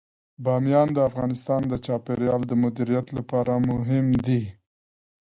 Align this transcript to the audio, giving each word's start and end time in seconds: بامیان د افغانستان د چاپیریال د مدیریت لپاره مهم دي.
بامیان 0.43 0.87
د 0.93 0.97
افغانستان 1.09 1.61
د 1.67 1.73
چاپیریال 1.85 2.41
د 2.47 2.51
مدیریت 2.63 3.07
لپاره 3.17 3.53
مهم 3.69 4.05
دي. 4.25 4.41